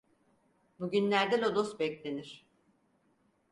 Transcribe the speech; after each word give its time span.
Bugünlerde 0.79 1.41
lodos 1.41 1.79
beklenir! 1.79 2.45